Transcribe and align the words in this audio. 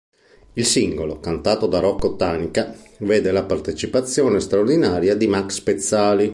Il 0.53 0.65
singolo, 0.65 1.19
cantato 1.19 1.67
da 1.67 1.77
Rocco 1.77 2.15
Tanica, 2.15 2.75
vede 3.01 3.31
la 3.31 3.43
partecipazione 3.43 4.39
straordinaria 4.39 5.15
di 5.15 5.27
Max 5.27 5.59
Pezzali. 5.61 6.29